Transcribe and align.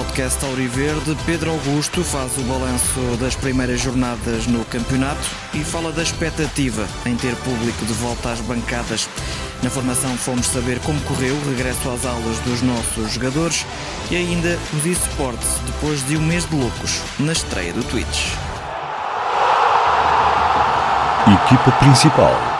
Podcast 0.00 0.42
Auriverde, 0.46 1.14
Pedro 1.26 1.50
Augusto 1.50 2.02
faz 2.02 2.34
o 2.38 2.40
balanço 2.44 3.18
das 3.20 3.36
primeiras 3.36 3.82
jornadas 3.82 4.46
no 4.46 4.64
campeonato 4.64 5.20
e 5.52 5.62
fala 5.62 5.92
da 5.92 6.02
expectativa 6.02 6.88
em 7.04 7.14
ter 7.16 7.36
público 7.36 7.84
de 7.84 7.92
volta 7.92 8.30
às 8.30 8.40
bancadas. 8.40 9.06
Na 9.62 9.68
formação 9.68 10.16
fomos 10.16 10.46
saber 10.46 10.80
como 10.80 10.98
correu 11.02 11.34
o 11.34 11.50
regresso 11.50 11.90
às 11.90 12.06
aulas 12.06 12.38
dos 12.38 12.62
nossos 12.62 13.12
jogadores 13.12 13.66
e 14.10 14.16
ainda 14.16 14.58
os 14.72 14.86
eSports 14.86 15.58
depois 15.66 16.02
de 16.06 16.16
um 16.16 16.22
mês 16.22 16.48
de 16.48 16.56
loucos 16.56 17.02
na 17.18 17.32
estreia 17.32 17.74
do 17.74 17.84
Twitch. 17.84 18.32
Equipa 21.44 21.72
principal 21.72 22.59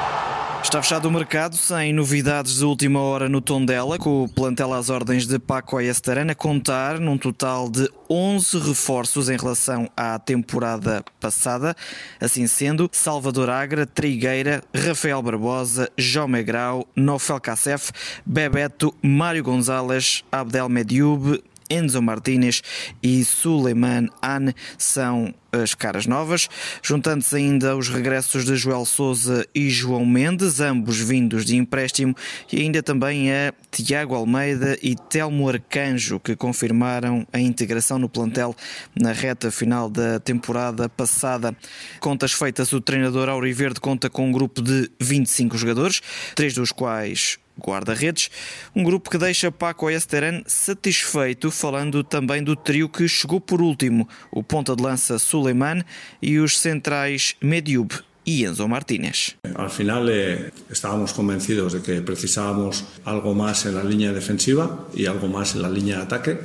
Está 0.62 0.80
fechado 0.82 1.09
o 1.09 1.10
mercado, 1.10 1.56
sem 1.56 1.92
novidades 1.92 2.59
de 2.59 2.64
última 2.64 3.01
hora 3.01 3.28
no 3.28 3.41
Tondela, 3.41 3.98
com 3.98 4.23
o 4.23 4.28
plantel 4.28 4.73
às 4.73 4.88
ordens 4.88 5.27
de 5.27 5.38
Paco 5.38 5.80
Estarana 5.80 6.34
contar 6.34 7.01
num 7.01 7.18
total 7.18 7.68
de 7.68 7.91
11 8.09 8.59
reforços 8.59 9.28
em 9.28 9.37
relação 9.37 9.91
à 9.96 10.18
temporada 10.18 11.02
passada. 11.18 11.74
Assim 12.20 12.46
sendo, 12.46 12.88
Salvador 12.92 13.51
Agra, 13.51 13.84
Trigueira, 13.84 14.62
Rafael 14.73 15.20
Barbosa, 15.23 15.91
João 15.96 16.28
Megrau, 16.28 16.87
Nofel 16.95 17.40
Kassef, 17.40 17.90
Bebeto, 18.24 18.95
Mário 19.02 19.43
Gonzalez, 19.43 20.23
Abdel 20.30 20.68
Medioub, 20.68 21.43
Enzo 21.71 22.02
Martínez 22.02 22.63
e 23.02 23.24
Suleiman 23.24 24.09
An 24.23 24.52
são 24.76 25.32
as 25.52 25.74
caras 25.74 26.07
novas, 26.07 26.49
juntando-se 26.82 27.37
ainda 27.37 27.77
os 27.77 27.88
regressos 27.88 28.45
de 28.45 28.57
Joel 28.57 28.85
Souza 28.85 29.46
e 29.54 29.68
João 29.68 30.07
Mendes, 30.07 30.60
ambos 30.60 30.99
vindos 30.99 31.45
de 31.45 31.57
empréstimo, 31.57 32.15
e 32.52 32.60
ainda 32.60 32.82
também 32.82 33.32
a 33.32 33.52
Tiago 33.71 34.15
Almeida 34.15 34.79
e 34.82 34.95
Telmo 34.95 35.49
Arcanjo, 35.49 36.21
que 36.21 36.37
confirmaram 36.37 37.27
a 37.32 37.40
integração 37.40 37.99
no 37.99 38.09
plantel 38.09 38.55
na 38.95 39.12
reta 39.12 39.51
final 39.51 39.90
da 39.90 40.21
temporada 40.21 40.88
passada. 40.88 41.57
Contas 41.99 42.32
feitas, 42.32 42.73
o 42.73 42.80
treinador 42.80 43.29
Auriverde 43.29 43.80
conta 43.80 44.09
com 44.09 44.29
um 44.29 44.32
grupo 44.32 44.62
de 44.62 44.90
25 45.01 45.57
jogadores, 45.59 46.01
três 46.34 46.55
dos 46.55 46.71
quais 46.73 47.38
guarda-redes, 47.60 48.30
um 48.74 48.82
grupo 48.82 49.10
que 49.10 49.18
deixa 49.18 49.52
Paco 49.52 49.88
Esteran 49.90 50.42
satisfeito, 50.46 51.50
falando 51.50 52.02
também 52.02 52.42
do 52.42 52.56
trio 52.56 52.88
que 52.88 53.06
chegou 53.06 53.40
por 53.40 53.60
último, 53.60 54.08
o 54.32 54.42
ponta 54.42 54.74
de 54.74 54.82
lança 54.82 55.18
Suleiman 55.18 55.84
e 56.20 56.38
os 56.38 56.58
centrais 56.58 57.36
Mediub 57.40 57.92
y 58.24 58.44
Enzo 58.44 58.68
Martínez. 58.68 59.36
Al 59.54 59.70
final 59.70 60.08
eh, 60.08 60.52
estábamos 60.70 61.12
convencidos 61.12 61.72
de 61.72 61.80
que 61.80 62.00
precisábamos 62.00 62.84
algo 63.04 63.34
más 63.34 63.66
en 63.66 63.74
la 63.74 63.84
línea 63.84 64.12
defensiva 64.12 64.88
y 64.94 65.06
algo 65.06 65.28
más 65.28 65.54
en 65.54 65.62
la 65.62 65.70
línea 65.70 65.97
de 65.97 66.03
ataque. 66.03 66.41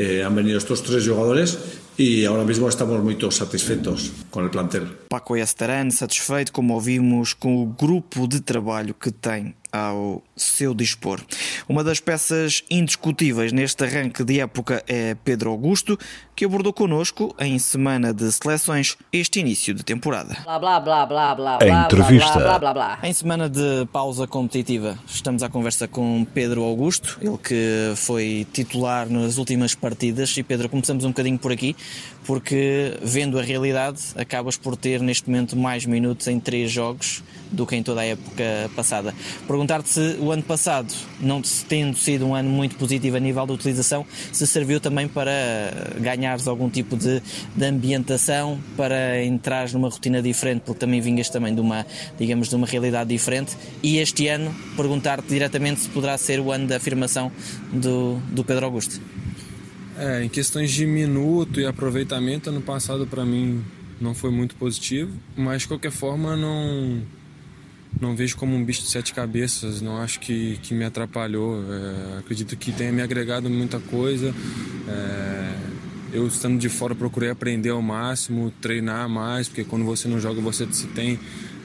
Eh, 0.00 0.24
han 0.24 0.34
venido 0.34 0.56
estos 0.56 0.80
tres 0.80 1.04
jugadores 1.04 1.58
e 1.98 2.24
agora 2.24 2.42
mesmo 2.44 2.66
estamos 2.66 3.02
muito 3.02 3.30
satisfeitos 3.30 4.10
com 4.30 4.46
o 4.46 4.48
plantel. 4.48 4.86
Paco 5.10 5.36
Esteran 5.36 5.90
satisfeito, 5.90 6.52
como 6.52 6.72
ouvimos, 6.72 7.34
com 7.34 7.62
o 7.62 7.66
grupo 7.66 8.26
de 8.26 8.40
trabalho 8.40 8.94
que 8.94 9.10
tem 9.10 9.54
ao 9.72 10.22
seu 10.34 10.74
dispor. 10.74 11.20
Uma 11.68 11.84
das 11.84 12.00
peças 12.00 12.64
indiscutíveis 12.70 13.52
neste 13.52 13.84
arranque 13.84 14.24
de 14.24 14.40
época 14.40 14.82
é 14.88 15.14
Pedro 15.22 15.50
Augusto, 15.50 15.98
que 16.34 16.44
abordou 16.44 16.72
connosco 16.72 17.34
em 17.38 17.58
semana 17.58 18.12
de 18.12 18.32
seleções 18.32 18.96
este 19.12 19.38
início 19.38 19.74
de 19.74 19.84
temporada. 19.84 20.36
Blá 20.44 20.58
blá 20.58 20.80
blá 20.80 21.06
blá 21.06 21.34
blá. 21.34 21.58
A 21.60 21.84
entrevista. 21.84 22.38
Blá, 22.38 22.58
blá, 22.58 22.72
blá, 22.72 22.98
em 23.02 23.12
semana 23.12 23.48
de 23.48 23.86
pausa 23.92 24.26
competitiva, 24.26 24.98
estamos 25.06 25.42
à 25.42 25.48
conversa 25.48 25.86
com 25.86 26.26
Pedro 26.34 26.62
Augusto, 26.62 27.18
ele 27.20 27.38
que 27.38 27.92
foi 27.96 28.46
titular 28.52 29.08
nas 29.08 29.36
últimas 29.36 29.74
partidas. 29.74 29.89
E 30.36 30.42
Pedro, 30.42 30.68
começamos 30.68 31.04
um 31.04 31.08
bocadinho 31.08 31.38
por 31.38 31.52
aqui, 31.52 31.76
porque 32.24 32.98
vendo 33.02 33.38
a 33.38 33.42
realidade, 33.42 34.00
acabas 34.16 34.56
por 34.56 34.76
ter 34.76 35.00
neste 35.00 35.28
momento 35.28 35.56
mais 35.56 35.84
minutos 35.84 36.26
em 36.28 36.38
três 36.38 36.70
jogos 36.70 37.22
do 37.50 37.66
que 37.66 37.74
em 37.74 37.82
toda 37.82 38.00
a 38.00 38.04
época 38.04 38.70
passada. 38.76 39.14
Perguntar-te 39.46 39.88
se 39.88 40.16
o 40.20 40.30
ano 40.30 40.42
passado, 40.42 40.92
não 41.20 41.42
tendo 41.68 41.96
sido 41.96 42.26
um 42.26 42.34
ano 42.34 42.48
muito 42.48 42.76
positivo 42.76 43.16
a 43.16 43.20
nível 43.20 43.46
de 43.46 43.52
utilização, 43.52 44.06
se 44.32 44.46
serviu 44.46 44.80
também 44.80 45.08
para 45.08 45.32
ganhares 45.98 46.46
algum 46.46 46.70
tipo 46.70 46.96
de, 46.96 47.20
de 47.56 47.64
ambientação, 47.64 48.58
para 48.76 49.24
entrares 49.24 49.72
numa 49.72 49.88
rotina 49.88 50.22
diferente, 50.22 50.62
porque 50.64 50.78
também 50.78 51.00
vinhas 51.00 51.28
também 51.28 51.54
de 51.54 51.60
uma, 51.60 51.86
digamos, 52.18 52.48
de 52.48 52.54
uma 52.54 52.66
realidade 52.66 53.10
diferente. 53.10 53.56
E 53.82 53.98
este 53.98 54.28
ano, 54.28 54.54
perguntar-te 54.76 55.28
diretamente 55.28 55.80
se 55.80 55.88
poderá 55.88 56.16
ser 56.16 56.40
o 56.40 56.52
ano 56.52 56.66
da 56.66 56.76
afirmação 56.76 57.32
do, 57.72 58.16
do 58.30 58.44
Pedro 58.44 58.66
Augusto. 58.66 59.00
É, 60.00 60.24
em 60.24 60.30
questões 60.30 60.70
de 60.70 60.86
minuto 60.86 61.60
e 61.60 61.66
aproveitamento, 61.66 62.48
ano 62.48 62.62
passado 62.62 63.06
para 63.06 63.22
mim 63.22 63.62
não 64.00 64.14
foi 64.14 64.30
muito 64.30 64.54
positivo, 64.54 65.12
mas 65.36 65.60
de 65.60 65.68
qualquer 65.68 65.90
forma 65.90 66.34
não 66.34 67.02
não 68.00 68.16
vejo 68.16 68.34
como 68.38 68.56
um 68.56 68.64
bicho 68.64 68.80
de 68.80 68.88
sete 68.88 69.12
cabeças, 69.12 69.82
não 69.82 69.98
acho 69.98 70.18
que, 70.20 70.58
que 70.62 70.72
me 70.72 70.86
atrapalhou. 70.86 71.62
É, 71.62 72.18
acredito 72.18 72.56
que 72.56 72.72
tenha 72.72 72.90
me 72.90 73.02
agregado 73.02 73.50
muita 73.50 73.78
coisa. 73.78 74.34
É, 74.88 75.54
eu 76.14 76.26
estando 76.26 76.58
de 76.58 76.70
fora 76.70 76.94
procurei 76.94 77.28
aprender 77.28 77.68
ao 77.68 77.82
máximo, 77.82 78.50
treinar 78.58 79.06
mais, 79.06 79.48
porque 79.48 79.64
quando 79.64 79.84
você 79.84 80.08
não 80.08 80.18
joga 80.18 80.40
você 80.40 80.66
tem 80.94 81.20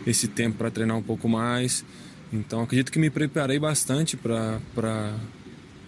esse 0.06 0.28
tempo 0.28 0.58
para 0.58 0.70
treinar 0.70 0.98
um 0.98 1.04
pouco 1.04 1.30
mais. 1.30 1.86
Então 2.34 2.62
acredito 2.62 2.92
que 2.92 3.00
me 3.00 3.10
preparei 3.10 3.60
bastante 3.60 4.18
para 4.18 4.60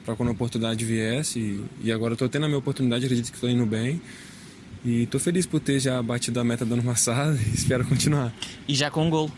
para 0.08 0.16
quando 0.16 0.30
a 0.30 0.32
oportunidade 0.32 0.86
viesse 0.86 1.38
e, 1.38 1.66
e 1.84 1.92
agora 1.92 2.14
estou 2.14 2.30
tendo 2.30 2.46
a 2.46 2.48
minha 2.48 2.58
oportunidade, 2.58 3.04
acredito 3.04 3.30
que 3.30 3.36
estou 3.36 3.50
indo 3.50 3.66
bem. 3.66 4.02
E 4.86 5.04
estou 5.04 5.20
feliz 5.20 5.46
por 5.46 5.60
ter 5.60 5.82
já 5.82 6.02
batido 6.02 6.40
a 6.40 6.46
meta 6.46 6.64
do 6.64 6.76
ano 6.76 6.84
passado 6.84 7.38
e 7.46 7.54
espero 7.54 7.84
continuar. 7.84 8.34
E 8.70 8.74
já 8.74 8.90
com 8.90 9.06
um 9.06 9.10
gol. 9.10 9.30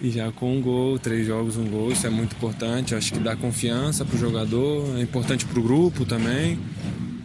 E 0.00 0.10
já 0.10 0.30
com 0.30 0.56
um 0.56 0.62
gol, 0.62 0.96
três 0.96 1.26
jogos, 1.26 1.56
um 1.56 1.68
gol, 1.68 1.90
isso 1.90 2.06
é 2.06 2.10
muito 2.10 2.36
importante. 2.36 2.94
Acho 2.94 3.12
que 3.12 3.18
dá 3.18 3.34
confiança 3.34 4.04
para 4.04 4.14
o 4.14 4.18
jogador, 4.18 4.96
é 4.96 5.02
importante 5.02 5.44
para 5.44 5.58
o 5.58 5.62
grupo 5.62 6.04
também. 6.04 6.56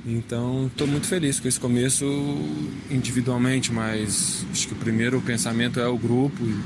Então, 0.04 0.66
estou 0.66 0.88
muito 0.88 1.06
feliz 1.06 1.40
com 1.40 1.48
esse 1.48 1.60
começo 1.60 2.04
individualmente, 2.90 3.72
mas 3.72 4.44
acho 4.52 4.68
que 4.70 4.74
o 4.74 4.78
primeiro 4.78 5.22
pensamento 5.22 5.80
é 5.80 5.88
o 5.88 5.98
grupo 6.00 6.44
e 6.44 6.60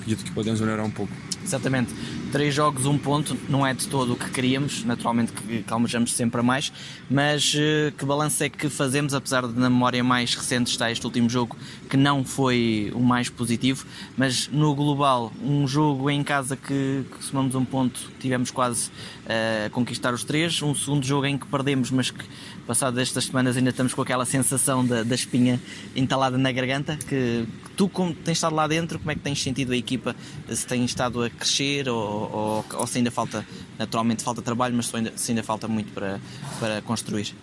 acredito 0.00 0.24
que 0.24 0.32
podemos 0.32 0.60
melhorar 0.60 0.84
um 0.84 0.90
pouco. 0.90 1.31
Exatamente. 1.44 1.92
Três 2.30 2.54
jogos, 2.54 2.86
um 2.86 2.96
ponto, 2.96 3.36
não 3.46 3.66
é 3.66 3.74
de 3.74 3.86
todo 3.88 4.14
o 4.14 4.16
que 4.16 4.30
queríamos, 4.30 4.84
naturalmente 4.84 5.32
que 5.32 5.64
almejamos 5.68 6.14
sempre 6.14 6.40
a 6.40 6.42
mais, 6.42 6.72
mas 7.10 7.52
uh, 7.54 7.92
que 7.92 8.06
balanço 8.06 8.42
é 8.42 8.48
que 8.48 8.70
fazemos, 8.70 9.12
apesar 9.12 9.46
de 9.46 9.52
na 9.52 9.68
memória 9.68 10.02
mais 10.02 10.34
recente 10.34 10.70
estar 10.70 10.90
este 10.90 11.04
último 11.04 11.28
jogo, 11.28 11.58
que 11.90 11.96
não 11.96 12.24
foi 12.24 12.90
o 12.94 13.00
mais 13.00 13.28
positivo, 13.28 13.84
mas 14.16 14.48
no 14.48 14.74
global, 14.74 15.30
um 15.44 15.68
jogo 15.68 16.08
em 16.08 16.24
casa 16.24 16.56
que, 16.56 17.04
que 17.04 17.22
somamos 17.22 17.54
um 17.54 17.66
ponto, 17.66 18.00
tivemos 18.18 18.50
quase 18.50 18.88
uh, 18.88 19.66
a 19.66 19.70
conquistar 19.70 20.14
os 20.14 20.24
três, 20.24 20.62
um 20.62 20.74
segundo 20.74 21.04
jogo 21.04 21.26
em 21.26 21.36
que 21.36 21.46
perdemos, 21.46 21.90
mas 21.90 22.10
que 22.10 22.24
passado 22.66 22.98
estas 22.98 23.26
semanas 23.26 23.56
ainda 23.56 23.70
estamos 23.70 23.92
com 23.92 24.00
aquela 24.00 24.24
sensação 24.24 24.84
da, 24.84 25.02
da 25.02 25.14
espinha 25.14 25.60
entalada 25.94 26.38
na 26.38 26.50
garganta, 26.50 26.96
que, 26.96 27.46
que 27.64 27.70
tu 27.76 27.88
como 27.88 28.14
tens 28.14 28.38
estado 28.38 28.54
lá 28.54 28.66
dentro, 28.66 28.98
como 28.98 29.10
é 29.10 29.14
que 29.14 29.20
tens 29.20 29.42
sentido 29.42 29.72
a 29.72 29.76
equipa, 29.76 30.16
se 30.48 30.66
tem 30.66 30.84
estado 30.84 31.22
a 31.22 31.30
crescer 31.38 31.88
ou 31.88 32.30
ou, 32.32 32.64
ou 32.74 32.86
se 32.86 32.98
ainda 32.98 33.10
falta, 33.10 33.46
naturalmente 33.78 34.22
falta 34.22 34.42
trabalho, 34.42 34.74
mas 34.74 34.86
se 34.86 34.96
ainda, 34.96 35.12
se 35.16 35.32
ainda 35.32 35.42
falta 35.42 35.68
muito 35.68 35.92
para, 35.92 36.20
para 36.58 36.82
construir? 36.82 37.34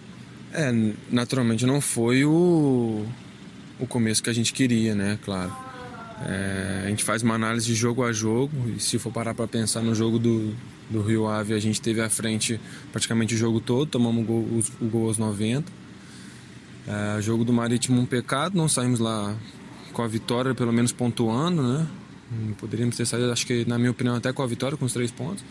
É, 0.52 0.72
naturalmente 1.12 1.66
não 1.66 1.80
foi 1.80 2.26
o, 2.26 3.06
o 3.80 3.88
começo 3.88 4.22
que 4.24 4.30
a 4.30 4.34
gente 4.34 4.52
queria, 4.52 4.96
né? 4.96 5.20
Claro. 5.24 5.56
É, 6.26 6.84
a 6.86 6.90
gente 6.90 7.04
faz 7.04 7.24
uma 7.24 7.36
análise 7.36 7.74
jogo 7.74 8.04
a 8.04 8.12
jogo 8.12 8.52
e 8.76 8.80
se 8.80 9.00
for 9.00 9.12
parar 9.12 9.34
para 9.34 9.48
pensar 9.48 9.82
no 9.82 9.96
jogo 9.96 10.20
do, 10.20 10.54
do 10.90 11.02
Rio 11.02 11.28
Ave, 11.28 11.54
a 11.54 11.60
gente 11.60 11.80
teve 11.80 12.02
à 12.02 12.10
frente 12.10 12.60
praticamente 12.92 13.36
o 13.36 13.38
jogo 13.38 13.62
todo, 13.62 13.88
tomamos 13.88 14.24
o 14.24 14.26
gol, 14.26 14.64
o 14.82 14.86
gol 14.86 15.08
aos 15.08 15.18
90. 15.18 15.72
É, 16.88 17.22
jogo 17.22 17.46
do 17.46 17.54
Marítimo 17.54 18.02
um 18.02 18.06
pecado, 18.06 18.58
não 18.58 18.68
saímos 18.68 19.00
lá 19.00 19.36
com 19.94 20.02
a 20.02 20.08
vitória, 20.08 20.54
pelo 20.56 20.74
menos 20.74 20.92
pontuando, 20.92 21.62
né? 21.62 21.88
Hum, 22.32 22.54
poderíamos 22.60 22.96
ter 22.96 23.06
saído, 23.06 23.32
acho 23.32 23.46
que, 23.46 23.66
na 23.66 23.78
minha 23.78 23.92
opinião, 23.92 24.16
até 24.16 24.32
com 24.32 24.44
a 24.44 24.48
vitória, 24.48 24.78
com 24.78 24.86
os 24.86 24.94
três 24.94 25.12
pontos. 25.12 25.44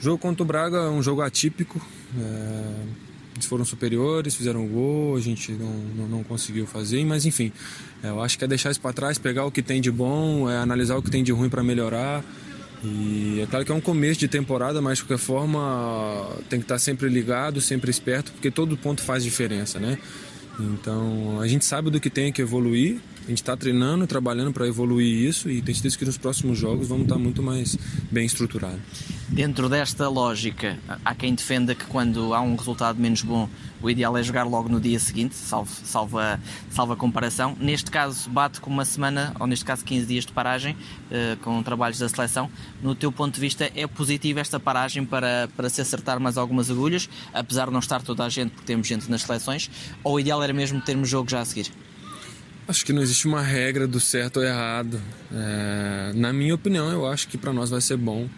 O 0.00 0.02
jogo 0.02 0.18
contra 0.18 0.42
o 0.42 0.46
Braga 0.46 0.78
é 0.78 0.88
um 0.88 1.02
jogo 1.02 1.20
atípico. 1.20 1.80
É... 2.18 3.12
Eles 3.34 3.46
foram 3.46 3.64
superiores, 3.64 4.34
fizeram 4.34 4.66
gol, 4.66 5.16
a 5.16 5.20
gente 5.20 5.52
não, 5.52 5.72
não, 5.96 6.08
não 6.08 6.24
conseguiu 6.24 6.66
fazer, 6.66 7.02
mas 7.04 7.24
enfim, 7.24 7.50
é, 8.02 8.10
eu 8.10 8.20
acho 8.20 8.36
que 8.36 8.44
é 8.44 8.46
deixar 8.46 8.70
isso 8.70 8.80
para 8.80 8.92
trás, 8.92 9.16
pegar 9.16 9.46
o 9.46 9.50
que 9.50 9.62
tem 9.62 9.80
de 9.80 9.90
bom, 9.90 10.50
é 10.50 10.58
analisar 10.58 10.96
o 10.96 11.02
que 11.02 11.10
tem 11.10 11.24
de 11.24 11.32
ruim 11.32 11.48
para 11.48 11.62
melhorar. 11.62 12.22
E 12.84 13.40
é 13.40 13.46
claro 13.46 13.64
que 13.64 13.72
é 13.72 13.74
um 13.74 13.80
começo 13.80 14.20
de 14.20 14.28
temporada, 14.28 14.82
mas 14.82 14.98
de 14.98 15.04
qualquer 15.04 15.22
forma 15.22 16.28
tem 16.50 16.58
que 16.58 16.64
estar 16.64 16.78
sempre 16.78 17.08
ligado, 17.08 17.60
sempre 17.60 17.90
esperto, 17.90 18.32
porque 18.32 18.50
todo 18.50 18.76
ponto 18.76 19.02
faz 19.02 19.24
diferença, 19.24 19.78
né? 19.78 19.98
Então 20.60 21.40
a 21.40 21.48
gente 21.48 21.64
sabe 21.64 21.90
do 21.90 21.98
que 22.00 22.10
tem 22.10 22.32
que 22.32 22.42
evoluir 22.42 23.00
A 23.24 23.28
gente 23.28 23.38
está 23.38 23.56
treinando, 23.56 24.04
trabalhando 24.04 24.52
para 24.52 24.66
evoluir 24.66 25.28
isso 25.28 25.48
e 25.48 25.62
tem 25.62 25.72
certeza 25.72 25.96
que 25.96 26.04
nos 26.04 26.18
próximos 26.18 26.58
jogos 26.58 26.88
vamos 26.88 27.04
estar 27.04 27.14
tá 27.14 27.20
muito 27.20 27.40
mais 27.40 27.78
bem 28.10 28.26
estruturados. 28.26 28.80
Dentro 29.28 29.68
desta 29.68 30.08
lógica, 30.08 30.78
há 31.04 31.14
quem 31.14 31.34
defenda 31.34 31.74
que 31.74 31.84
quando 31.84 32.34
há 32.34 32.40
um 32.40 32.56
resultado 32.56 33.00
menos 33.00 33.22
bom, 33.22 33.48
o 33.80 33.88
ideal 33.88 34.16
é 34.18 34.22
jogar 34.22 34.42
logo 34.42 34.68
no 34.68 34.80
dia 34.80 34.98
seguinte, 34.98 35.34
salvo, 35.34 36.18
a, 36.18 36.96
comparação. 36.96 37.56
Neste 37.58 37.90
caso, 37.90 38.28
bate 38.28 38.60
com 38.60 38.68
uma 38.68 38.84
semana, 38.84 39.32
ou 39.38 39.46
neste 39.46 39.64
caso 39.64 39.84
15 39.84 40.06
dias 40.06 40.26
de 40.26 40.32
paragem, 40.32 40.74
uh, 40.74 41.36
com 41.42 41.62
trabalhos 41.62 41.98
da 41.98 42.08
seleção. 42.08 42.50
No 42.82 42.94
teu 42.94 43.10
ponto 43.10 43.34
de 43.34 43.40
vista, 43.40 43.70
é 43.74 43.86
positiva 43.86 44.40
esta 44.40 44.60
paragem 44.60 45.04
para, 45.04 45.48
para 45.56 45.70
se 45.70 45.80
acertar 45.80 46.20
mais 46.20 46.36
algumas 46.36 46.70
agulhas, 46.70 47.08
apesar 47.32 47.66
de 47.66 47.72
não 47.72 47.80
estar 47.80 48.02
toda 48.02 48.24
a 48.24 48.28
gente, 48.28 48.50
porque 48.50 48.66
temos 48.66 48.86
gente 48.86 49.10
nas 49.10 49.22
seleções, 49.22 49.70
ou 50.04 50.16
o 50.16 50.20
ideal 50.20 50.42
era 50.42 50.52
mesmo 50.52 50.80
termos 50.80 51.08
jogo 51.08 51.30
já 51.30 51.40
a 51.40 51.44
seguir? 51.44 51.70
Acho 52.66 52.86
que 52.86 52.92
não 52.92 53.02
existe 53.02 53.26
uma 53.26 53.42
regra 53.42 53.86
do 53.86 53.98
certo 53.98 54.38
ou 54.38 54.44
errado. 54.44 55.00
É, 55.32 56.12
na 56.14 56.32
minha 56.32 56.54
opinião, 56.54 56.90
eu 56.90 57.06
acho 57.06 57.28
que 57.28 57.36
para 57.36 57.52
nós 57.52 57.70
vai 57.70 57.80
ser 57.80 57.96
bom 57.96 58.28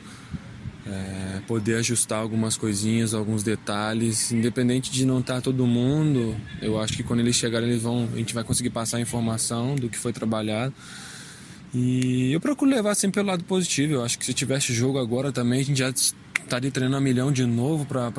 é, 0.87 1.41
poder 1.47 1.77
ajustar 1.77 2.21
algumas 2.21 2.57
coisinhas, 2.57 3.15
alguns 3.15 3.43
detalhes, 3.43 4.33
independente 4.33 4.91
de 4.91 5.05
não 5.05 5.21
estar 5.21 5.35
tá 5.35 5.41
todo 5.41 5.67
mundo. 5.67 6.37
Eu 6.61 6.81
acho 6.81 6.95
que 6.95 7.03
quando 7.03 7.21
eles 7.21 7.37
chegarem, 7.37 7.69
eles 7.69 7.83
vão, 7.83 8.09
a 8.13 8.17
gente 8.17 8.35
vai 8.35 8.45
conseguir 8.45 8.71
passar 8.71 8.97
a 8.99 9.01
informação 9.01 9.75
do 9.77 9.89
que 9.89 9.99
foi 9.99 10.13
trabalhado. 10.13 10.73
E 11.73 12.33
eu 12.33 12.41
procuro 12.41 12.71
levar 12.71 12.95
sempre 12.95 13.17
pelo 13.17 13.29
lado 13.29 13.45
positivo. 13.45 13.95
Eu 13.95 14.05
acho 14.05 14.19
que 14.19 14.25
se 14.25 14.33
tivesse 14.33 14.73
jogo 14.73 14.99
agora 14.99 15.33
também, 15.33 15.61
a 15.61 15.65
gente 15.65 15.79
já 15.79 15.91
estaria 15.91 16.71
treinando 16.71 16.97
a 16.97 17.01
milhão 17.01 17.33
de 17.33 17.45
novo 17.45 17.85
para 17.85 18.11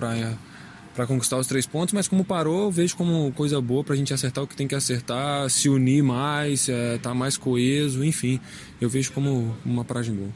para 0.96 1.06
conquistar 1.06 1.38
os 1.38 1.46
três 1.46 1.68
pontos, 1.68 1.94
mas 1.94 2.08
como 2.08 2.24
parou, 2.24 2.72
vejo 2.72 2.96
como 2.96 3.32
coisa 3.34 3.60
boa 3.60 3.84
para 3.84 3.94
a 3.94 3.98
gente 3.98 4.14
acertar 4.14 4.44
o 4.44 4.48
que 4.48 4.56
tem 4.56 4.68
que 4.68 4.76
acertar, 4.76 5.50
se 5.50 5.68
unir 5.68 6.02
mais, 6.02 6.70
é, 6.70 6.98
tá 6.98 7.14
mais 7.14 7.38
coeso, 7.38 8.04
enfim, 8.04 8.40
eu 8.80 8.90
vejo 8.90 9.12
como 9.12 9.56
uma 9.66 9.84
paragem 9.84 10.16
boa. 10.16 10.30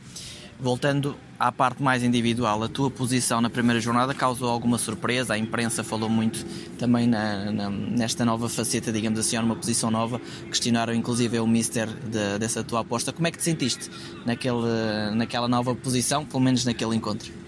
Voltando 0.61 1.15
à 1.39 1.53
parte 1.53 1.81
mais 1.81 2.03
individual, 2.03 2.61
a 2.61 2.67
tua 2.67 2.91
posição 2.91 3.39
na 3.39 3.49
primeira 3.49 3.79
jornada 3.79 4.13
causou 4.13 4.49
alguma 4.49 4.77
surpresa? 4.77 5.33
A 5.33 5.37
imprensa 5.37 5.85
falou 5.85 6.09
muito 6.09 6.45
também 6.77 7.07
na, 7.07 7.49
na, 7.49 7.69
nesta 7.69 8.25
nova 8.25 8.49
faceta, 8.49 8.91
digamos 8.91 9.17
assim, 9.17 9.37
numa 9.37 9.55
posição 9.55 9.89
nova. 9.89 10.19
Questionaram 10.47 10.93
inclusive 10.93 11.39
o 11.39 11.47
mister 11.47 11.87
de, 11.87 12.37
dessa 12.37 12.61
tua 12.61 12.81
aposta. 12.81 13.13
Como 13.13 13.25
é 13.25 13.31
que 13.31 13.37
te 13.37 13.43
sentiste 13.45 13.89
naquele, 14.25 15.15
naquela 15.15 15.47
nova 15.47 15.73
posição, 15.73 16.25
pelo 16.25 16.41
menos 16.41 16.65
naquele 16.65 16.93
encontro? 16.93 17.38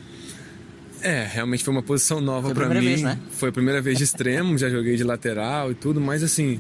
É, 1.02 1.28
realmente 1.32 1.64
foi 1.64 1.74
uma 1.74 1.84
posição 1.84 2.22
nova 2.22 2.54
para 2.54 2.70
mim. 2.70 2.80
Vez, 2.80 3.02
né? 3.02 3.18
Foi 3.32 3.50
a 3.50 3.52
primeira 3.52 3.82
vez 3.82 3.98
de 3.98 4.04
extremo, 4.04 4.58
já 4.58 4.70
joguei 4.70 4.96
de 4.96 5.04
lateral 5.04 5.72
e 5.72 5.76
tudo, 5.76 6.00
mas 6.00 6.24
assim, 6.24 6.60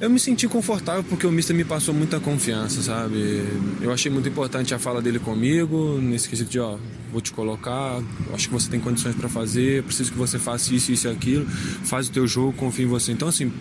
eu 0.00 0.10
me 0.10 0.18
senti 0.18 0.48
confortável 0.48 1.04
porque 1.04 1.26
o 1.26 1.32
Mister 1.32 1.54
me 1.54 1.64
passou 1.64 1.94
muita 1.94 2.18
confiança, 2.18 2.82
sabe? 2.82 3.44
Eu 3.80 3.92
achei 3.92 4.10
muito 4.10 4.28
importante 4.28 4.74
a 4.74 4.78
fala 4.78 5.00
dele 5.00 5.18
comigo, 5.18 5.98
nesse 6.00 6.28
quesito 6.28 6.50
de, 6.50 6.58
ó, 6.58 6.76
vou 7.12 7.20
te 7.20 7.32
colocar, 7.32 8.02
acho 8.32 8.48
que 8.48 8.54
você 8.54 8.68
tem 8.68 8.80
condições 8.80 9.14
para 9.14 9.28
fazer, 9.28 9.82
preciso 9.84 10.10
que 10.10 10.18
você 10.18 10.38
faça 10.38 10.74
isso, 10.74 10.90
isso 10.90 11.06
e 11.06 11.10
aquilo, 11.10 11.46
faz 11.46 12.08
o 12.08 12.12
teu 12.12 12.26
jogo, 12.26 12.52
confio 12.54 12.86
em 12.86 12.88
você. 12.88 13.12
Então, 13.12 13.28
assim, 13.28 13.52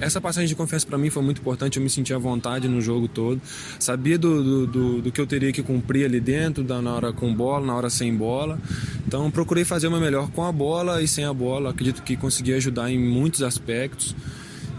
essa 0.00 0.20
passagem 0.20 0.48
de 0.48 0.54
confiança 0.54 0.86
para 0.86 0.98
mim 0.98 1.08
foi 1.08 1.22
muito 1.22 1.40
importante. 1.40 1.78
Eu 1.78 1.82
me 1.82 1.88
senti 1.88 2.12
à 2.12 2.18
vontade 2.18 2.68
no 2.68 2.80
jogo 2.80 3.08
todo. 3.08 3.40
Sabia 3.78 4.18
do, 4.18 4.42
do, 4.42 4.66
do, 4.66 5.02
do 5.02 5.12
que 5.12 5.20
eu 5.20 5.26
teria 5.26 5.52
que 5.52 5.62
cumprir 5.62 6.04
ali 6.04 6.20
dentro, 6.20 6.62
da, 6.62 6.82
na 6.82 6.92
hora 6.94 7.12
com 7.12 7.32
bola, 7.34 7.66
na 7.66 7.74
hora 7.74 7.88
sem 7.88 8.14
bola. 8.14 8.58
Então 9.06 9.30
procurei 9.30 9.64
fazer 9.64 9.86
o 9.86 9.90
meu 9.90 10.00
melhor 10.00 10.30
com 10.30 10.44
a 10.44 10.50
bola 10.50 11.00
e 11.02 11.06
sem 11.06 11.24
a 11.24 11.32
bola. 11.32 11.70
Acredito 11.70 12.02
que 12.02 12.16
consegui 12.16 12.52
ajudar 12.54 12.90
em 12.90 12.98
muitos 12.98 13.42
aspectos. 13.42 14.16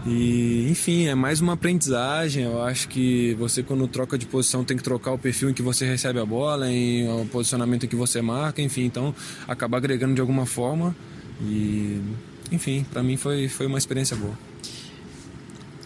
E, 0.06 0.68
enfim, 0.70 1.06
é 1.06 1.14
mais 1.14 1.40
uma 1.40 1.54
aprendizagem. 1.54 2.44
Eu 2.44 2.62
acho 2.62 2.88
que 2.88 3.34
você, 3.34 3.62
quando 3.62 3.86
troca 3.88 4.16
de 4.16 4.26
posição, 4.26 4.64
tem 4.64 4.76
que 4.76 4.82
trocar 4.82 5.12
o 5.12 5.18
perfil 5.18 5.50
em 5.50 5.54
que 5.54 5.62
você 5.62 5.86
recebe 5.86 6.18
a 6.18 6.26
bola, 6.26 6.70
em 6.70 7.08
o 7.08 7.26
posicionamento 7.26 7.84
em 7.84 7.88
que 7.88 7.96
você 7.96 8.22
marca, 8.22 8.62
enfim. 8.62 8.84
Então, 8.84 9.14
acaba 9.46 9.76
agregando 9.76 10.14
de 10.14 10.20
alguma 10.20 10.46
forma. 10.46 10.94
E, 11.42 12.00
enfim, 12.52 12.86
para 12.90 13.02
mim 13.02 13.16
foi, 13.16 13.48
foi 13.48 13.66
uma 13.66 13.78
experiência 13.78 14.16
boa 14.16 14.34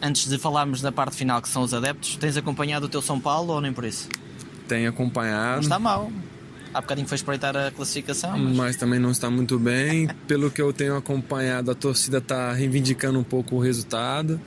antes 0.02 0.28
de 0.28 0.36
falarmos 0.36 0.82
da 0.82 0.90
parte 0.90 1.14
final, 1.14 1.40
que 1.40 1.48
são 1.48 1.62
os 1.62 1.72
adeptos, 1.72 2.16
tens 2.16 2.36
acompanhado 2.36 2.86
o 2.86 2.88
teu 2.88 3.00
São 3.00 3.20
Paulo 3.20 3.54
ou 3.54 3.60
nem 3.60 3.72
por 3.72 3.84
isso? 3.84 4.08
Tenho 4.66 4.90
acompanhado. 4.90 5.54
Não 5.54 5.60
está 5.60 5.78
mal. 5.78 6.10
Há 6.74 6.80
bocadinho 6.80 7.06
foi 7.06 7.16
espreitar 7.16 7.56
a 7.56 7.70
classificação. 7.70 8.38
Mas... 8.38 8.56
mas... 8.56 8.76
também 8.76 8.98
não 8.98 9.10
está 9.10 9.30
muito 9.30 9.58
bem. 9.58 10.08
Pelo 10.26 10.50
que 10.50 10.60
eu 10.60 10.72
tenho 10.72 10.96
acompanhado, 10.96 11.70
a 11.70 11.74
torcida 11.74 12.19
está 12.19 12.52
reivindicando 12.52 13.19
um 13.19 13.24
pouco 13.24 13.56
o 13.56 13.60
resultado. 13.60 14.40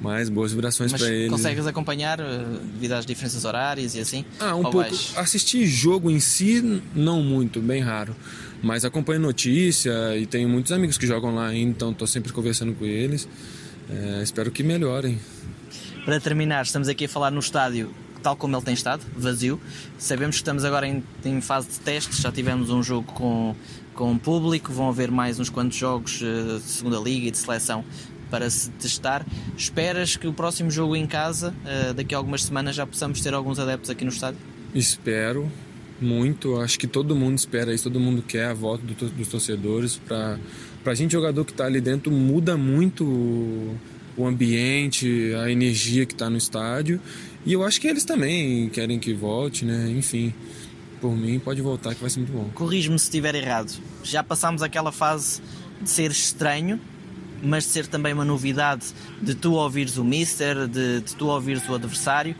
Mas 0.00 0.30
boas 0.30 0.50
vibrações 0.50 0.92
para 0.92 1.10
eles. 1.10 1.30
Consegues 1.30 1.66
acompanhar 1.66 2.18
eh, 2.20 2.44
devido 2.72 2.92
às 2.92 3.04
diferenças 3.04 3.44
horárias 3.44 3.94
e 3.94 4.00
assim? 4.00 4.24
Ah, 4.38 4.56
um 4.56 4.62
pouco. 4.62 4.78
Vais... 4.78 5.12
Assistir 5.16 5.66
jogo 5.66 6.10
em 6.10 6.18
si, 6.18 6.82
não 6.94 7.22
muito, 7.22 7.60
bem 7.60 7.82
raro. 7.82 8.16
Mas 8.62 8.84
acompanho 8.84 9.20
notícia 9.20 10.16
e 10.16 10.24
tenho 10.24 10.48
muitos 10.48 10.72
amigos 10.72 10.96
que 10.96 11.06
jogam 11.06 11.34
lá 11.34 11.48
ainda, 11.48 11.70
então 11.70 11.90
estou 11.90 12.06
sempre 12.06 12.32
conversando 12.32 12.74
com 12.74 12.86
eles. 12.86 13.28
É, 13.90 14.22
espero 14.22 14.50
que 14.50 14.62
melhorem. 14.62 15.18
Para 16.04 16.18
terminar, 16.18 16.62
estamos 16.64 16.88
aqui 16.88 17.04
a 17.04 17.08
falar 17.08 17.30
no 17.30 17.40
estádio 17.40 17.94
tal 18.22 18.36
como 18.36 18.56
ele 18.56 18.64
tem 18.64 18.74
estado, 18.74 19.02
vazio. 19.16 19.60
Sabemos 19.98 20.36
que 20.36 20.42
estamos 20.42 20.64
agora 20.64 20.86
em, 20.86 21.02
em, 21.24 21.40
fase 21.40 21.68
de 21.68 21.80
testes, 21.80 22.18
já 22.18 22.30
tivemos 22.30 22.70
um 22.70 22.82
jogo 22.82 23.12
com, 23.12 23.54
com 23.94 24.16
público, 24.18 24.72
vão 24.72 24.88
haver 24.88 25.10
mais 25.10 25.38
uns 25.38 25.50
quantos 25.50 25.76
jogos 25.76 26.20
uh, 26.20 26.58
de 26.58 26.64
segunda 26.64 26.98
liga 26.98 27.28
e 27.28 27.30
de 27.30 27.38
seleção 27.38 27.84
para 28.30 28.48
se 28.48 28.70
testar. 28.70 29.26
Esperas 29.56 30.16
que 30.16 30.28
o 30.28 30.32
próximo 30.32 30.70
jogo 30.70 30.94
em 30.94 31.06
casa, 31.06 31.54
uh, 31.64 31.94
daqui 31.94 32.14
a 32.14 32.18
algumas 32.18 32.44
semanas, 32.44 32.76
já 32.76 32.86
possamos 32.86 33.20
ter 33.20 33.34
alguns 33.34 33.58
adeptos 33.58 33.90
aqui 33.90 34.04
no 34.04 34.10
estádio? 34.10 34.38
Espero 34.74 35.50
muito, 36.00 36.58
acho 36.60 36.78
que 36.78 36.86
todo 36.86 37.14
mundo 37.14 37.36
espera 37.36 37.74
isso, 37.74 37.84
todo 37.84 38.00
mundo 38.00 38.22
quer 38.22 38.46
a 38.46 38.54
volta 38.54 38.82
do, 38.84 39.10
dos 39.10 39.28
torcedores 39.28 39.96
para 39.96 40.38
para 40.82 40.92
a 40.92 40.94
gente 40.94 41.12
jogador 41.12 41.44
que 41.44 41.52
está 41.52 41.66
ali 41.66 41.80
dentro 41.80 42.10
muda 42.10 42.56
muito 42.56 43.04
o 44.16 44.26
ambiente, 44.26 45.32
a 45.42 45.50
energia 45.50 46.04
que 46.04 46.12
está 46.12 46.28
no 46.28 46.36
estádio. 46.36 47.00
E 47.44 47.52
eu 47.52 47.64
acho 47.64 47.80
que 47.80 47.88
eles 47.88 48.04
também 48.04 48.68
querem 48.68 48.98
que 48.98 49.14
volte, 49.14 49.64
né? 49.64 49.90
Enfim, 49.90 50.32
por 51.00 51.16
mim 51.16 51.38
pode 51.38 51.62
voltar 51.62 51.94
que 51.94 52.00
vai 52.00 52.10
ser 52.10 52.20
muito 52.20 52.32
bom. 52.32 52.50
Corrijo-me 52.54 52.98
se 52.98 53.06
estiver 53.06 53.34
errado. 53.34 53.72
Já 54.02 54.22
passámos 54.22 54.62
aquela 54.62 54.92
fase 54.92 55.40
de 55.80 55.88
ser 55.88 56.10
estranho, 56.10 56.78
mas 57.42 57.64
de 57.64 57.70
ser 57.70 57.86
também 57.86 58.12
uma 58.12 58.24
novidade 58.24 58.86
de 59.20 59.34
tu 59.34 59.54
ouvires 59.54 59.96
o 59.96 60.04
mister, 60.04 60.68
de, 60.68 61.00
de 61.00 61.16
tu 61.16 61.26
ouvires 61.26 61.66
o 61.68 61.74
adversário, 61.74 62.36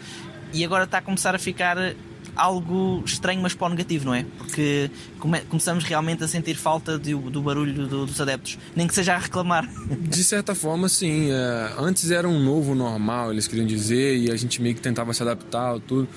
e 0.52 0.64
agora 0.64 0.84
está 0.84 0.98
a 0.98 1.02
começar 1.02 1.34
a 1.34 1.38
ficar 1.38 1.94
algo 2.40 3.02
estranho, 3.04 3.40
mas 3.42 3.52
para 3.52 3.66
o 3.66 3.70
negativo, 3.70 4.06
não 4.06 4.14
é? 4.14 4.24
Porque 4.38 4.90
come 5.18 5.40
começamos 5.40 5.84
realmente 5.84 6.24
a 6.24 6.28
sentir 6.28 6.54
falta 6.54 6.98
do, 6.98 7.18
do 7.30 7.42
barulho 7.42 7.86
do, 7.86 8.06
dos 8.06 8.20
adeptos, 8.20 8.58
nem 8.74 8.86
que 8.86 8.94
seja 8.94 9.14
a 9.14 9.18
reclamar. 9.18 9.68
De 10.00 10.24
certa 10.24 10.54
forma, 10.54 10.88
sim. 10.88 11.30
É, 11.30 11.72
antes 11.78 12.10
era 12.10 12.26
um 12.26 12.42
novo 12.42 12.74
normal, 12.74 13.30
eles 13.30 13.46
queriam 13.46 13.66
dizer, 13.66 14.16
e 14.16 14.30
a 14.30 14.36
gente 14.36 14.62
meio 14.62 14.74
que 14.74 14.80
tentava 14.80 15.12
se 15.12 15.22
adaptar, 15.22 15.78
tudo. 15.80 16.08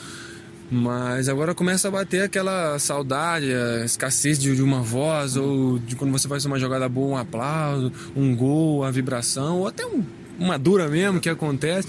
Mas 0.72 1.28
agora 1.28 1.54
começa 1.54 1.90
a 1.90 1.92
bater 1.92 2.24
aquela 2.24 2.80
saudade, 2.80 3.54
a 3.54 3.86
escassez 3.86 4.40
de, 4.40 4.62
uma 4.62 4.82
voz, 4.82 5.36
ou 5.36 5.78
de 5.78 5.96
quando 5.96 6.12
você 6.12 6.28
faz 6.28 6.46
uma 6.46 6.58
jogada 6.58 6.88
boa, 6.88 7.16
um 7.16 7.18
aplauso, 7.18 7.92
um 8.16 8.36
gol, 8.36 8.84
a 8.84 8.90
vibração, 8.90 9.60
ou 9.60 9.68
até 9.68 9.86
um, 9.86 10.04
uma 10.40 10.58
dura 10.58 10.88
mesmo 10.88 11.20
que 11.20 11.30
acontece. 11.30 11.88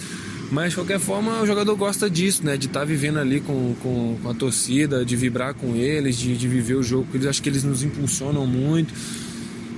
Mas 0.51 0.71
de 0.71 0.77
qualquer 0.77 0.99
forma 0.99 1.41
o 1.41 1.47
jogador 1.47 1.75
gosta 1.77 2.09
disso, 2.09 2.45
né? 2.45 2.57
De 2.57 2.67
estar 2.67 2.81
tá 2.81 2.87
vivendo 2.87 3.19
ali 3.19 3.41
com, 3.41 3.75
com, 3.83 4.17
com, 4.23 4.31
a 4.31 4.35
torcida, 4.35 5.05
de 5.05 5.17
vibrar 5.17 5.55
com 5.55 5.75
eles, 5.75 6.17
de, 6.17 6.37
de 6.37 6.49
viver 6.49 6.75
o 6.75 6.83
jogo 6.83 7.07
com 7.11 7.17
eles. 7.17 7.27
Acho 7.27 7.43
que 7.43 7.49
eles 7.49 7.65
nos 7.65 7.83
impulsionam 7.83 8.47
muito. 8.47 8.95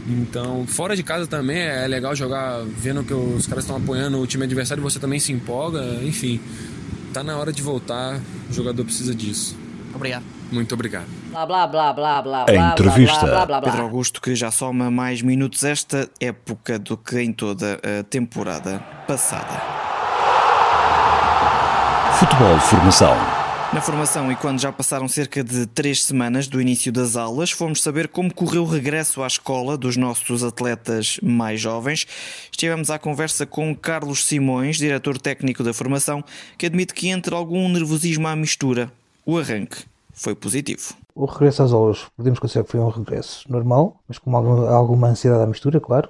Então, 0.08 0.66
fora 0.66 0.94
de 0.94 1.02
casa 1.02 1.26
também 1.26 1.58
é 1.58 1.86
legal 1.86 2.14
jogar 2.14 2.62
vendo 2.64 3.02
que 3.02 3.12
os 3.12 3.46
caras 3.46 3.64
estão 3.64 3.76
apoiando 3.76 4.18
o 4.20 4.26
time 4.26 4.44
adversário 4.44 4.80
e 4.80 4.84
você 4.84 4.98
também 4.98 5.18
se 5.18 5.32
empolga. 5.32 5.82
Enfim, 6.02 6.40
tá 7.12 7.22
na 7.22 7.36
hora 7.36 7.52
de 7.52 7.62
voltar. 7.62 8.20
O 8.48 8.52
jogador 8.52 8.84
precisa 8.84 9.14
disso. 9.14 9.56
Obrigado. 9.94 10.24
Muito 10.52 10.74
obrigado. 10.74 11.06
Blá 11.30 11.44
blá 11.44 11.66
blá 11.66 11.92
blá 11.92 12.22
blá. 12.22 12.46
A 12.48 12.72
entrevista. 12.72 13.26
Blá, 13.26 13.46
blá, 13.46 13.60
blá, 13.60 13.70
Pedro 13.70 13.82
Augusto 13.82 14.20
que 14.20 14.34
já 14.34 14.50
soma 14.50 14.90
mais 14.90 15.22
minutos 15.22 15.64
esta 15.64 16.08
época 16.20 16.78
do 16.78 16.96
que 16.96 17.20
em 17.20 17.32
toda 17.32 17.80
a 17.82 18.04
temporada 18.04 18.78
passada. 19.08 19.85
Futebol 22.18 22.58
Formação. 22.60 23.14
Na 23.74 23.80
formação, 23.82 24.32
e 24.32 24.36
quando 24.36 24.58
já 24.58 24.72
passaram 24.72 25.06
cerca 25.06 25.44
de 25.44 25.66
três 25.66 26.02
semanas 26.02 26.48
do 26.48 26.58
início 26.58 26.90
das 26.90 27.14
aulas, 27.14 27.50
fomos 27.50 27.82
saber 27.82 28.08
como 28.08 28.32
correu 28.32 28.62
o 28.62 28.66
regresso 28.66 29.22
à 29.22 29.26
escola 29.26 29.76
dos 29.76 29.98
nossos 29.98 30.42
atletas 30.42 31.20
mais 31.22 31.60
jovens. 31.60 32.06
Estivemos 32.50 32.88
à 32.88 32.98
conversa 32.98 33.44
com 33.44 33.76
Carlos 33.76 34.24
Simões, 34.24 34.78
diretor 34.78 35.18
técnico 35.18 35.62
da 35.62 35.74
formação, 35.74 36.24
que 36.56 36.64
admite 36.64 36.94
que 36.94 37.10
entre 37.10 37.34
algum 37.34 37.68
nervosismo 37.68 38.26
à 38.26 38.34
mistura. 38.34 38.90
O 39.26 39.36
arranque 39.36 39.84
foi 40.10 40.34
positivo. 40.34 40.94
O 41.14 41.26
regresso 41.26 41.64
às 41.64 41.72
aulas, 41.72 42.06
podemos 42.16 42.38
considerar 42.38 42.64
que 42.64 42.72
foi 42.72 42.80
um 42.80 42.88
regresso 42.88 43.44
normal, 43.52 44.00
mas 44.08 44.16
com 44.16 44.34
alguma, 44.34 45.08
ansiedade 45.08 45.42
à 45.42 45.46
mistura, 45.46 45.78
claro. 45.80 46.08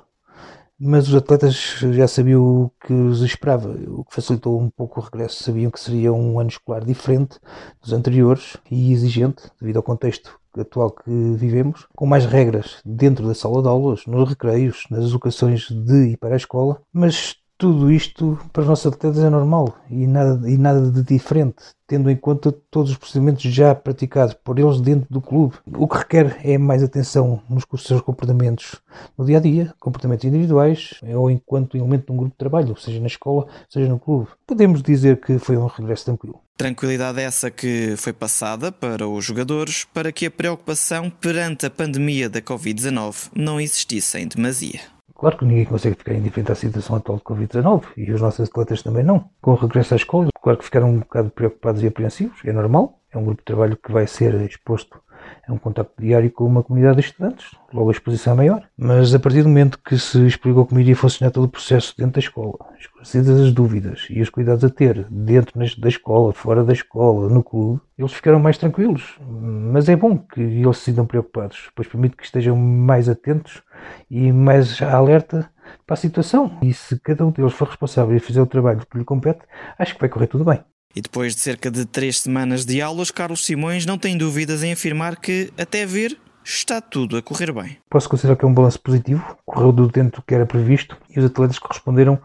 Mas 0.79 1.09
os 1.09 1.15
atletas 1.15 1.55
já 1.93 2.07
sabiam 2.07 2.43
o 2.43 2.71
que 2.87 2.93
os 2.93 3.23
esperava, 3.23 3.71
o 3.89 4.05
que 4.05 4.15
facilitou 4.15 4.61
um 4.61 4.69
pouco 4.69 5.01
o 5.01 5.03
regresso. 5.03 5.43
Sabiam 5.43 5.71
que 5.71 5.81
seria 5.81 6.13
um 6.13 6.39
ano 6.39 6.51
escolar 6.51 6.85
diferente 6.85 7.39
dos 7.81 7.93
anteriores 7.93 8.57
e 8.71 8.93
exigente, 8.93 9.45
devido 9.61 9.79
ao 9.79 9.83
contexto 9.83 10.39
atual 10.59 10.91
que 10.91 11.11
vivemos, 11.11 11.87
com 11.95 12.07
mais 12.07 12.25
regras 12.25 12.81
dentro 12.85 13.27
da 13.27 13.35
sala 13.35 13.63
de 13.63 13.69
aulas, 13.69 14.07
nos 14.07 14.29
recreios, 14.29 14.85
nas 14.91 15.05
educações 15.05 15.69
de 15.71 16.13
e 16.13 16.17
para 16.17 16.35
a 16.35 16.39
escola, 16.39 16.81
mas 16.93 17.37
tudo 17.59 17.91
isto 17.91 18.39
para 18.53 18.63
os 18.63 18.69
nossos 18.69 18.87
atletas 18.87 19.23
é 19.23 19.31
normal 19.31 19.77
e 19.91 20.07
nada, 20.07 20.51
e 20.51 20.59
nada 20.59 20.91
de 20.91 21.03
diferente, 21.03 21.57
tendo 21.87 22.11
em 22.11 22.17
conta 22.17 22.53
todos 22.71 22.91
os 22.91 22.99
procedimentos 22.99 23.43
já 23.43 23.75
praticados 23.75 24.35
por 24.35 24.59
eles 24.59 24.81
dentro 24.81 25.07
do 25.11 25.21
clube. 25.21 25.55
O 25.75 25.89
que 25.89 25.99
requer 25.99 26.39
é 26.45 26.59
mais 26.59 26.83
atenção 26.83 27.41
nos 27.49 27.65
seus 27.83 28.01
comportamentos 28.01 28.77
no 29.17 29.25
dia 29.25 29.39
a 29.39 29.41
dia, 29.41 29.75
comportamentos 29.81 30.25
individuais 30.25 31.01
ou 31.15 31.31
enquanto 31.31 31.77
elemento 31.77 32.07
de 32.07 32.13
um 32.13 32.17
grupo 32.17 32.33
de 32.33 32.39
trabalho, 32.39 32.77
seja 32.77 33.01
na 33.01 33.07
escola, 33.07 33.47
seja 33.69 33.89
no 33.89 33.99
clube. 33.99 34.29
Podemos 34.47 34.83
dizer 34.83 35.21
que 35.21 35.39
foi 35.39 35.57
um 35.57 35.67
regresso 35.67 36.07
tranquilo. 36.07 36.41
Tranquilidade 36.57 37.21
essa 37.21 37.51
que 37.51 37.95
foi 37.99 38.15
passada 38.15 38.73
para 38.73 39.07
os 39.07 39.25
jogadores 39.25 39.85
para 39.85 40.11
que 40.11 40.27
a 40.27 40.31
preocupação 40.31 41.11
perante 41.11 41.67
a 41.67 41.71
pandemia 41.71 42.31
da 42.31 42.41
Covid-19 42.41 43.31
não 43.35 43.61
existisse 43.61 44.19
em 44.19 44.27
demasia. 44.27 44.96
Claro 45.19 45.39
que 45.39 45.45
ninguém 45.47 45.65
consegue 45.65 45.97
ficar 45.97 46.13
indiferente 46.13 46.53
à 46.53 46.55
situação 46.55 46.97
atual 46.97 47.19
de 47.19 47.25
Covid-19 47.25 47.85
e 47.97 48.13
os 48.13 48.21
nossos 48.21 48.49
atletas 48.49 48.83
também 48.83 49.03
não. 49.03 49.31
Com 49.41 49.53
o 49.53 49.55
regresso 49.55 49.95
à 49.95 49.97
escola, 49.97 50.29
claro 50.43 50.59
que 50.59 50.65
ficaram 50.65 50.91
um 50.91 50.99
bocado 50.99 51.31
preocupados 51.31 51.83
e 51.83 51.87
apreensivos, 51.87 52.39
é 52.45 52.53
normal. 52.53 53.01
É 53.11 53.17
um 53.17 53.25
grupo 53.25 53.41
de 53.41 53.47
trabalho 53.47 53.79
que 53.79 53.91
vai 53.91 54.07
ser 54.07 54.35
exposto 54.43 55.01
é 55.47 55.53
um 55.53 55.59
contacto 55.59 55.93
diário 56.01 56.31
com 56.31 56.45
uma 56.45 56.63
comunidade 56.63 57.01
de 57.01 57.07
estudantes, 57.07 57.47
logo 57.73 57.89
a 57.89 57.93
exposição 57.93 58.33
é 58.33 58.37
maior. 58.37 58.69
Mas 58.77 59.15
a 59.15 59.19
partir 59.19 59.43
do 59.43 59.49
momento 59.49 59.79
que 59.79 59.99
se 59.99 60.27
explicou 60.27 60.67
como 60.67 60.81
iria 60.81 60.97
funcionar 60.97 61.31
todo 61.31 61.45
o 61.45 61.49
processo 61.49 61.95
dentro 61.97 62.15
da 62.15 62.21
escola, 62.21 62.59
esclarecidas 62.79 63.41
as 63.41 63.53
dúvidas 63.53 64.07
e 64.11 64.21
os 64.21 64.31
cuidados 64.31 64.65
a 64.65 64.71
ter 64.71 65.07
dentro 65.11 65.59
da 65.79 65.89
escola, 65.89 66.33
fora 66.33 66.65
da 66.65 66.73
escola, 66.73 67.29
no 67.29 67.43
clube, 67.43 67.81
eles 67.97 68.13
ficaram 68.13 68.39
mais 68.39 68.59
tranquilos. 68.59 69.19
Mas 69.21 69.89
é 69.89 69.97
bom 69.97 70.19
que 70.19 70.41
eles 70.41 70.79
se 70.79 70.85
sintam 70.85 71.07
preocupados, 71.07 71.71
pois 71.75 71.89
permite 71.89 72.17
que 72.17 72.25
estejam 72.25 72.57
mais 72.57 73.09
atentos 73.09 73.63
e 74.11 74.33
mais 74.33 74.81
alerta 74.83 75.49
para 75.87 75.95
a 75.95 75.97
situação. 75.97 76.59
E 76.63 76.73
se 76.73 76.99
cada 77.01 77.25
um 77.25 77.31
deles 77.31 77.53
for 77.53 77.69
responsável 77.69 78.17
e 78.17 78.21
fizer 78.21 78.43
o 78.43 78.47
trabalho 78.47 78.85
que 78.91 78.99
lhe 78.99 79.05
compete, 79.05 79.41
acho 79.79 79.95
que 79.95 80.01
vai 80.01 80.09
correr 80.09 80.27
tudo 80.27 80.45
bem. 80.45 80.61
E 80.97 81.03
depois 81.03 81.35
de 81.35 81.43
cerca 81.43 81.71
de 81.71 81.85
três 81.85 82.21
semanas 82.21 82.65
de 82.65 82.81
aulas, 82.81 83.11
Carlos 83.11 83.45
Simões 83.45 83.85
não 83.85 83.99
tem 83.99 84.17
dúvidas 84.17 84.63
em 84.63 84.73
afirmar 84.73 85.17
que, 85.17 85.53
até 85.59 85.85
ver, 85.85 86.17
está 86.43 86.81
tudo 86.81 87.19
a 87.19 87.23
correr 87.23 87.53
bem. 87.53 87.77
Posso 87.91 88.09
considerar 88.09 88.35
que 88.35 88.47
é 88.47 88.49
um 88.49 88.55
balanço 88.55 88.81
positivo, 88.81 89.37
correu 89.45 89.73
do 89.73 89.89
dentro 89.89 90.23
do 90.23 90.25
que 90.25 90.35
era 90.35 90.47
previsto 90.47 90.97
e 91.15 91.19
os 91.21 91.27
atletas 91.27 91.59
corresponderam 91.59 92.19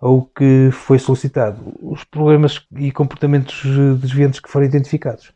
ao 0.00 0.22
que 0.22 0.70
foi 0.72 0.98
solicitado. 0.98 1.60
Os 1.82 2.04
problemas 2.04 2.66
e 2.78 2.90
comportamentos 2.90 3.62
desviantes 4.00 4.40
que 4.40 4.50
foram 4.50 4.64
identificados 4.64 5.30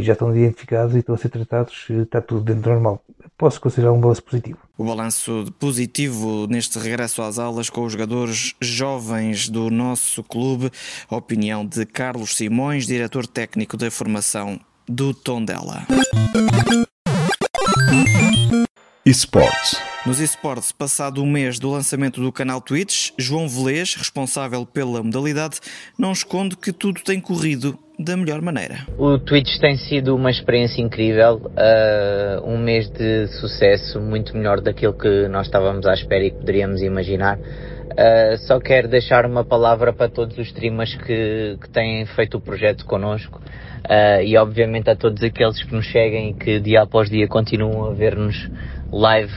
já 0.00 0.12
estão 0.12 0.34
identificados 0.36 0.94
e 0.94 0.98
estão 0.98 1.14
a 1.14 1.18
ser 1.18 1.28
tratados, 1.28 1.86
está 1.88 2.20
tudo 2.20 2.42
dentro 2.42 2.62
do 2.62 2.70
normal. 2.70 3.02
Posso 3.36 3.60
considerar 3.60 3.92
um 3.92 4.00
balanço 4.00 4.22
positivo. 4.22 4.58
O 4.78 4.84
balanço 4.84 5.46
positivo 5.58 6.46
neste 6.46 6.78
regresso 6.78 7.22
às 7.22 7.38
aulas 7.38 7.68
com 7.68 7.84
os 7.84 7.92
jogadores 7.92 8.54
jovens 8.60 9.48
do 9.48 9.70
nosso 9.70 10.22
clube, 10.22 10.70
a 11.08 11.16
opinião 11.16 11.64
de 11.66 11.84
Carlos 11.84 12.36
Simões, 12.36 12.86
diretor 12.86 13.26
técnico 13.26 13.76
da 13.76 13.90
formação 13.90 14.58
do 14.88 15.12
Tondela. 15.12 15.86
Esportes. 19.04 19.95
Nos 20.06 20.20
esportes, 20.20 20.70
passado 20.70 21.20
o 21.20 21.26
mês 21.26 21.58
do 21.58 21.68
lançamento 21.68 22.20
do 22.20 22.30
canal 22.30 22.60
Twitch, 22.60 23.10
João 23.18 23.48
Velez, 23.48 23.96
responsável 23.96 24.64
pela 24.64 25.02
modalidade, 25.02 25.58
não 25.98 26.12
esconde 26.12 26.56
que 26.56 26.72
tudo 26.72 27.00
tem 27.02 27.20
corrido 27.20 27.76
da 27.98 28.16
melhor 28.16 28.40
maneira. 28.40 28.86
O 28.96 29.18
Twitch 29.18 29.58
tem 29.58 29.76
sido 29.76 30.14
uma 30.14 30.30
experiência 30.30 30.80
incrível, 30.80 31.50
uh, 31.50 32.48
um 32.48 32.56
mês 32.56 32.88
de 32.88 33.26
sucesso 33.40 34.00
muito 34.00 34.36
melhor 34.36 34.60
daquilo 34.60 34.92
que 34.92 35.26
nós 35.26 35.46
estávamos 35.46 35.84
à 35.86 35.94
espera 35.94 36.24
e 36.24 36.30
poderíamos 36.30 36.82
imaginar. 36.82 37.36
Uh, 37.38 38.36
só 38.46 38.60
quero 38.60 38.86
deixar 38.86 39.26
uma 39.26 39.44
palavra 39.44 39.92
para 39.92 40.08
todos 40.08 40.38
os 40.38 40.46
streamers 40.46 40.94
que, 40.94 41.58
que 41.60 41.68
têm 41.70 42.06
feito 42.06 42.36
o 42.36 42.40
projeto 42.40 42.84
connosco 42.84 43.40
uh, 43.40 44.22
e 44.22 44.36
obviamente 44.36 44.88
a 44.88 44.94
todos 44.94 45.20
aqueles 45.22 45.60
que 45.62 45.74
nos 45.74 45.90
seguem 45.90 46.30
e 46.30 46.34
que 46.34 46.60
dia 46.60 46.82
após 46.82 47.08
dia 47.08 47.26
continuam 47.26 47.90
a 47.90 47.94
ver-nos 47.94 48.36
live 48.92 49.32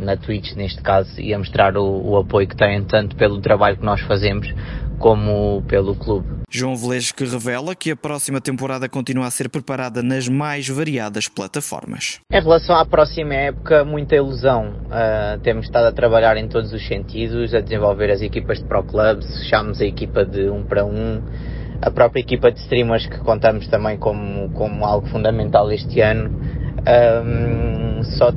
na 0.00 0.16
Twitch 0.16 0.54
neste 0.54 0.80
caso 0.82 1.20
e 1.20 1.34
a 1.34 1.38
mostrar 1.38 1.76
o, 1.76 2.10
o 2.10 2.16
apoio 2.16 2.46
que 2.46 2.56
têm 2.56 2.84
tanto 2.84 3.16
pelo 3.16 3.40
trabalho 3.40 3.76
que 3.76 3.84
nós 3.84 4.00
fazemos 4.02 4.52
como 4.98 5.62
pelo 5.68 5.94
clube. 5.94 6.26
João 6.48 6.76
Velez 6.76 7.12
que 7.12 7.24
revela 7.24 7.74
que 7.74 7.90
a 7.90 7.96
próxima 7.96 8.40
temporada 8.40 8.88
continua 8.88 9.26
a 9.26 9.30
ser 9.30 9.48
preparada 9.48 10.02
nas 10.02 10.28
mais 10.28 10.68
variadas 10.68 11.28
plataformas. 11.28 12.20
Em 12.32 12.40
relação 12.40 12.76
à 12.76 12.86
próxima 12.86 13.34
época, 13.34 13.84
muita 13.84 14.16
ilusão. 14.16 14.68
Uh, 14.86 15.38
temos 15.42 15.66
estado 15.66 15.86
a 15.86 15.92
trabalhar 15.92 16.36
em 16.36 16.48
todos 16.48 16.72
os 16.72 16.86
sentidos, 16.86 17.54
a 17.54 17.60
desenvolver 17.60 18.10
as 18.10 18.22
equipas 18.22 18.58
de 18.58 18.64
Pro 18.64 18.82
Clubs, 18.84 19.26
fechámos 19.40 19.80
a 19.80 19.84
equipa 19.84 20.24
de 20.24 20.48
1 20.48 20.54
um 20.54 20.62
para 20.64 20.84
1, 20.84 20.88
um, 20.88 21.22
a 21.82 21.90
própria 21.90 22.20
equipa 22.20 22.50
de 22.50 22.60
streamers 22.60 23.06
que 23.06 23.18
contamos 23.18 23.66
também 23.68 23.98
como, 23.98 24.48
como 24.50 24.84
algo 24.84 25.06
fundamental 25.08 25.70
este 25.70 26.00
ano. 26.00 26.55
Um, 26.86 28.02
só 28.04 28.32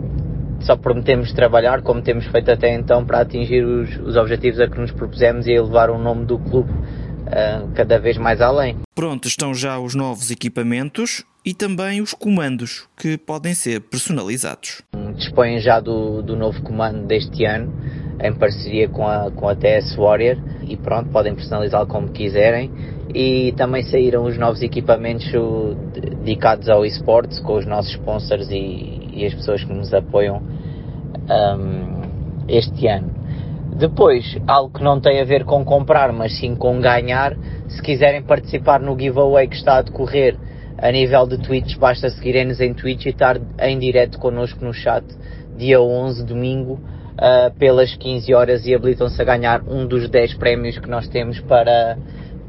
só 0.61 0.75
prometemos 0.75 1.31
trabalhar 1.33 1.81
como 1.81 2.01
temos 2.01 2.25
feito 2.27 2.51
até 2.51 2.73
então 2.73 3.05
para 3.05 3.21
atingir 3.21 3.63
os, 3.63 3.95
os 3.97 4.15
objetivos 4.17 4.59
a 4.59 4.67
que 4.67 4.79
nos 4.79 4.91
propusemos 4.91 5.47
e 5.47 5.51
elevar 5.51 5.89
o 5.89 5.97
nome 5.97 6.25
do 6.25 6.37
clube 6.37 6.69
uh, 6.71 7.71
cada 7.73 7.97
vez 7.97 8.17
mais 8.17 8.41
além. 8.41 8.77
Pronto, 8.93 9.27
estão 9.27 9.53
já 9.53 9.79
os 9.79 9.95
novos 9.95 10.29
equipamentos 10.31 11.23
e 11.45 11.53
também 11.53 12.01
os 12.01 12.13
comandos 12.13 12.87
que 12.97 13.17
podem 13.17 13.53
ser 13.53 13.79
personalizados. 13.81 14.81
Dispõem 15.15 15.59
já 15.59 15.79
do, 15.79 16.21
do 16.21 16.35
novo 16.35 16.61
comando 16.61 17.05
deste 17.07 17.45
ano 17.45 17.73
em 18.21 18.33
parceria 18.33 18.89
com 18.89 19.07
a, 19.07 19.31
com 19.31 19.47
a 19.47 19.55
TS 19.55 19.95
Warrior 19.95 20.37
e 20.67 20.75
pronto, 20.75 21.09
podem 21.09 21.33
personalizá-lo 21.33 21.87
como 21.87 22.09
quiserem 22.09 22.69
e 23.13 23.53
também 23.53 23.83
saíram 23.83 24.23
os 24.23 24.37
novos 24.37 24.61
equipamentos 24.61 25.27
dedicados 26.23 26.69
ao 26.69 26.85
esportes 26.85 27.39
com 27.39 27.57
os 27.57 27.65
nossos 27.65 27.91
sponsors 27.91 28.49
e, 28.51 29.09
e 29.13 29.25
as 29.25 29.33
pessoas 29.33 29.63
que 29.63 29.73
nos 29.73 29.93
apoiam 29.93 30.37
um, 30.37 32.01
este 32.47 32.87
ano. 32.87 33.19
Depois, 33.75 34.37
algo 34.47 34.73
que 34.73 34.83
não 34.83 34.99
tem 34.99 35.21
a 35.21 35.23
ver 35.23 35.45
com 35.45 35.63
comprar, 35.63 36.11
mas 36.11 36.37
sim 36.37 36.55
com 36.55 36.79
ganhar, 36.81 37.35
se 37.67 37.81
quiserem 37.81 38.21
participar 38.21 38.79
no 38.79 38.99
giveaway 38.99 39.47
que 39.47 39.55
está 39.55 39.77
a 39.77 39.81
decorrer 39.81 40.35
a 40.77 40.91
nível 40.91 41.27
de 41.27 41.37
Twitch, 41.37 41.77
basta 41.77 42.09
seguirem-nos 42.09 42.59
em 42.59 42.73
Twitch 42.73 43.05
e 43.05 43.09
estar 43.09 43.39
em 43.59 43.77
direto 43.79 44.17
connosco 44.17 44.63
no 44.63 44.73
chat, 44.73 45.03
dia 45.57 45.79
11, 45.79 46.25
domingo, 46.25 46.73
uh, 46.73 47.53
pelas 47.57 47.95
15 47.95 48.33
horas 48.33 48.65
e 48.65 48.73
habilitam-se 48.73 49.21
a 49.21 49.25
ganhar 49.25 49.61
um 49.67 49.85
dos 49.85 50.09
10 50.09 50.35
prémios 50.35 50.77
que 50.77 50.89
nós 50.89 51.07
temos 51.07 51.39
para, 51.41 51.97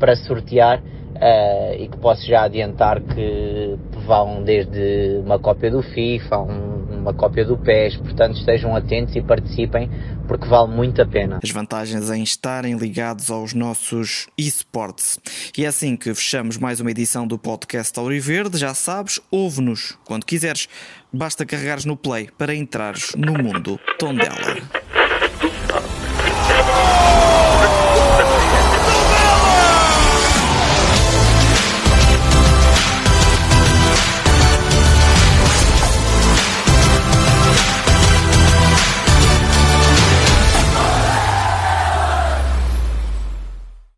para 0.01 0.17
sortear. 0.17 0.83
Uh, 1.11 1.75
e 1.79 1.89
que 1.89 1.99
posso 1.99 2.27
já 2.27 2.45
adiantar 2.45 2.99
que 3.03 3.77
vão 4.07 4.43
desde 4.43 5.21
uma 5.23 5.39
cópia 5.39 5.71
do 5.71 5.83
FIFA, 5.83 6.39
um, 6.39 6.81
uma 7.01 7.13
cópia 7.13 7.45
do 7.45 7.59
PES, 7.59 7.97
portanto 7.99 8.39
estejam 8.39 8.75
atentos 8.75 9.15
e 9.15 9.21
participem 9.21 9.91
porque 10.31 10.47
vale 10.47 10.73
muito 10.73 11.03
a 11.03 11.07
pena. 11.07 11.41
As 11.43 11.51
vantagens 11.51 12.09
em 12.09 12.23
estarem 12.23 12.77
ligados 12.77 13.31
aos 13.31 13.53
nossos 13.53 14.29
esportes. 14.39 15.19
E 15.59 15.65
é 15.65 15.69
assim 15.69 15.97
que 15.97 16.15
fechamos 16.15 16.57
mais 16.57 16.79
uma 16.79 16.93
edição 16.93 17.27
do 17.27 17.37
podcast 17.37 17.99
Auriverde, 17.99 18.57
já 18.57 18.73
sabes, 18.73 19.21
ouve-nos 19.31 19.99
quando 20.05 20.25
quiseres, 20.25 20.69
basta 21.13 21.45
carregares 21.45 21.85
no 21.85 21.97
play 21.97 22.29
para 22.39 22.55
entrares 22.55 23.13
no 23.17 23.33
mundo 23.33 23.79
Tondela. 23.99 24.57